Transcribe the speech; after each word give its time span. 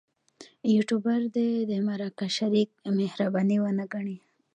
یوټوبر 0.75 1.19
دې 1.35 1.49
د 1.69 1.71
مرکه 1.87 2.27
شریک 2.37 2.69
مهرباني 2.99 3.57
ونه 3.61 3.85
ګڼي. 3.93 4.17